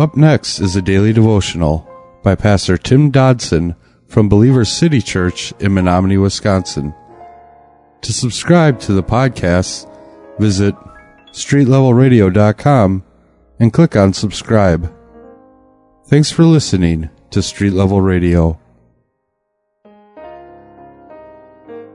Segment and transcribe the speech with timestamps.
[0.00, 1.86] Up next is a daily devotional
[2.22, 3.76] by Pastor Tim Dodson
[4.06, 6.94] from Believers City Church in Menomonie, Wisconsin.
[8.00, 9.86] To subscribe to the podcast,
[10.38, 10.74] visit
[11.32, 13.04] streetlevelradio.com
[13.58, 14.90] and click on subscribe.
[16.06, 18.58] Thanks for listening to Street Level Radio.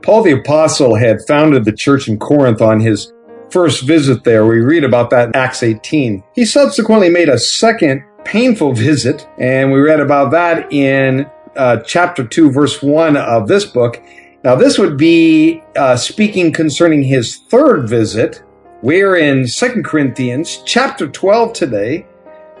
[0.02, 3.12] Paul the Apostle had founded the church in Corinth on his
[3.50, 4.46] first visit there.
[4.46, 6.22] We read about that in Acts 18.
[6.34, 12.26] He subsequently made a second painful visit, and we read about that in uh, chapter
[12.26, 14.02] 2, verse 1 of this book.
[14.44, 18.42] Now, this would be uh, speaking concerning his third visit.
[18.82, 22.06] We're in Second Corinthians chapter 12 today,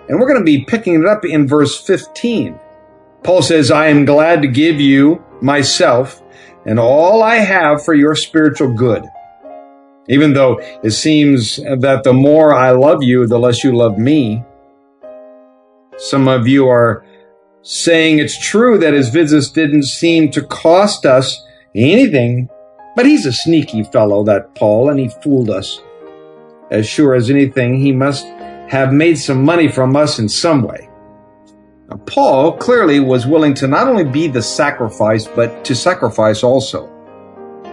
[0.08, 2.58] and we're going to be picking it up in verse 15.
[3.22, 6.22] Paul says, I am glad to give you myself
[6.66, 9.04] and all I have for your spiritual good.
[10.08, 14.44] Even though it seems that the more I love you, the less you love me.
[15.96, 17.04] Some of you are
[17.62, 22.48] saying it's true that his visits didn't seem to cost us anything,
[22.94, 25.82] but he's a sneaky fellow, that Paul, and he fooled us.
[26.70, 28.26] As sure as anything, he must
[28.68, 30.88] have made some money from us in some way.
[31.88, 36.90] Now, Paul clearly was willing to not only be the sacrifice, but to sacrifice also.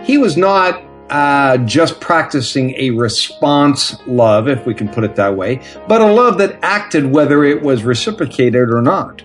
[0.03, 5.35] He was not uh, just practicing a response love, if we can put it that
[5.35, 9.21] way, but a love that acted whether it was reciprocated or not.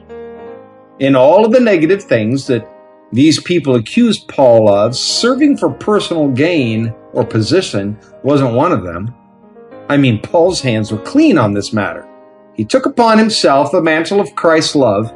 [0.98, 2.68] In all of the negative things that
[3.12, 9.14] these people accused Paul of, serving for personal gain or position wasn't one of them.
[9.88, 12.06] I mean, Paul's hands were clean on this matter.
[12.54, 15.12] He took upon himself the mantle of Christ's love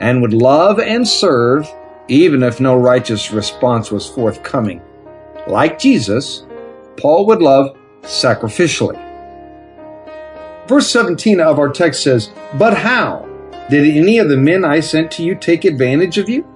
[0.00, 1.70] and would love and serve
[2.08, 4.82] even if no righteous response was forthcoming.
[5.50, 6.46] Like Jesus,
[6.96, 8.98] Paul would love sacrificially.
[10.68, 13.26] Verse 17 of our text says, But how?
[13.68, 16.46] Did any of the men I sent to you take advantage of you?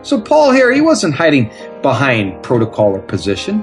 [0.00, 1.52] So Paul here, he wasn't hiding
[1.82, 3.62] behind protocol or position.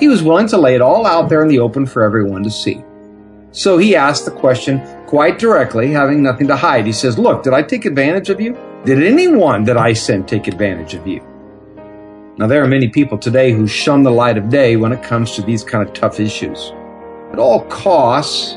[0.00, 2.50] He was willing to lay it all out there in the open for everyone to
[2.50, 2.82] see.
[3.52, 6.84] So he asked the question quite directly, having nothing to hide.
[6.84, 8.58] He says, Look, did I take advantage of you?
[8.84, 11.24] Did anyone that I sent take advantage of you?
[12.38, 15.32] Now, there are many people today who shun the light of day when it comes
[15.36, 16.70] to these kind of tough issues
[17.32, 18.56] at all costs.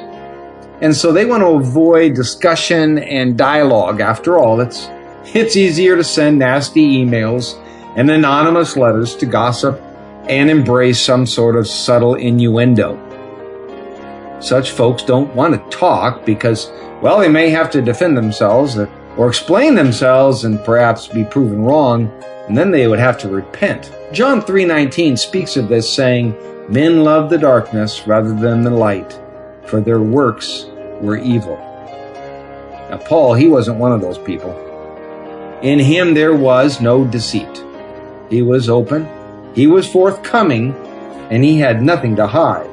[0.82, 4.02] And so they want to avoid discussion and dialogue.
[4.02, 4.90] After all, it's,
[5.34, 7.58] it's easier to send nasty emails
[7.96, 9.82] and anonymous letters to gossip
[10.28, 13.00] and embrace some sort of subtle innuendo.
[14.42, 16.70] Such folks don't want to talk because,
[17.02, 18.76] well, they may have to defend themselves
[19.20, 22.10] or explain themselves and perhaps be proven wrong,
[22.48, 23.92] and then they would have to repent.
[24.14, 26.34] John 3:19 speaks of this saying,
[26.70, 29.20] "Men love the darkness rather than the light,
[29.66, 30.68] for their works
[31.02, 31.60] were evil."
[32.90, 34.56] Now Paul, he wasn't one of those people.
[35.62, 37.62] In him there was no deceit.
[38.30, 39.06] He was open,
[39.54, 40.74] he was forthcoming,
[41.30, 42.70] and he had nothing to hide.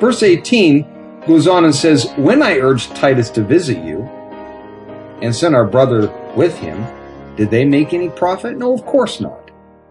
[0.00, 0.86] Verse 18
[1.26, 4.08] goes on and says, When I urged Titus to visit you
[5.22, 6.84] and sent our brother with him,
[7.36, 8.56] did they make any profit?
[8.56, 9.50] No, of course not.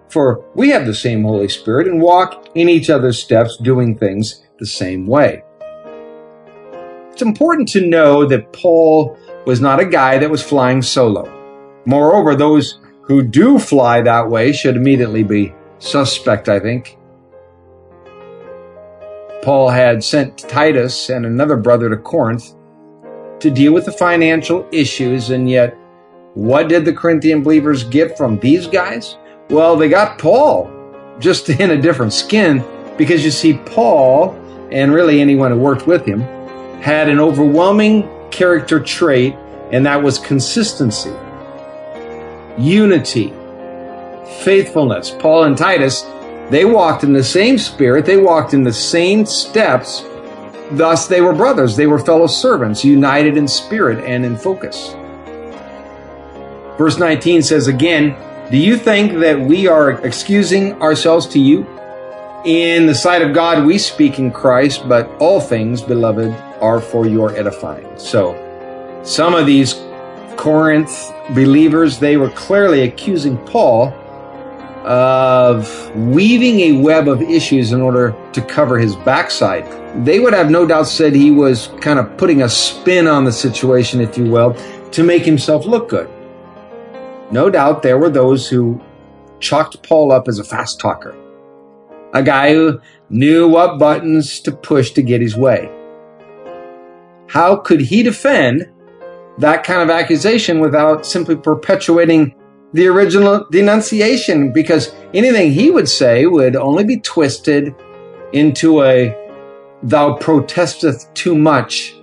[0.09, 4.43] For we have the same Holy Spirit and walk in each other's steps, doing things
[4.57, 5.43] the same way.
[7.11, 11.35] It's important to know that Paul was not a guy that was flying solo.
[11.85, 16.97] Moreover, those who do fly that way should immediately be suspect, I think.
[19.41, 22.53] Paul had sent Titus and another brother to Corinth
[23.41, 25.77] to deal with the financial issues, and yet,
[26.33, 29.17] what did the Corinthian believers get from these guys?
[29.49, 30.71] Well, they got Paul,
[31.19, 32.63] just in a different skin,
[32.97, 34.33] because you see, Paul,
[34.71, 36.21] and really anyone who worked with him,
[36.81, 39.35] had an overwhelming character trait,
[39.71, 41.13] and that was consistency,
[42.57, 43.33] unity,
[44.43, 45.11] faithfulness.
[45.11, 46.03] Paul and Titus
[46.49, 50.03] they walked in the same spirit, they walked in the same steps.
[50.71, 54.95] Thus, they were brothers, they were fellow servants, united in spirit and in focus.
[56.77, 58.15] Verse 19 says again,
[58.51, 61.67] Do you think that we are excusing ourselves to you?
[62.45, 67.05] In the sight of God, we speak in Christ, but all things, beloved, are for
[67.05, 67.87] your edifying.
[67.97, 69.73] So, some of these
[70.37, 73.93] Corinth believers, they were clearly accusing Paul
[74.85, 79.65] of weaving a web of issues in order to cover his backside.
[80.05, 83.31] They would have no doubt said he was kind of putting a spin on the
[83.31, 84.55] situation, if you will,
[84.91, 86.09] to make himself look good.
[87.31, 88.81] No doubt there were those who
[89.39, 91.15] chalked Paul up as a fast talker,
[92.13, 92.79] a guy who
[93.09, 95.69] knew what buttons to push to get his way.
[97.29, 98.67] how could he defend
[99.37, 102.33] that kind of accusation without simply perpetuating
[102.73, 104.51] the original denunciation?
[104.51, 107.75] Because anything he would say would only be twisted
[108.33, 109.15] into a
[109.83, 111.95] thou protesteth too much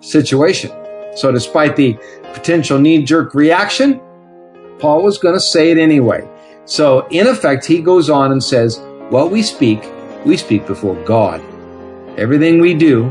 [0.00, 0.70] situation.
[1.14, 1.98] So despite the
[2.32, 4.00] potential knee jerk reaction,
[4.78, 6.28] Paul was going to say it anyway.
[6.64, 8.78] So in effect, he goes on and says,
[9.10, 9.84] what we speak,
[10.24, 11.40] we speak before God.
[12.18, 13.04] Everything we do,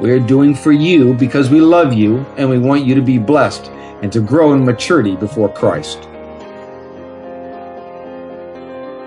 [0.00, 3.18] we are doing for you because we love you and we want you to be
[3.18, 3.66] blessed
[4.02, 6.08] and to grow in maturity before Christ.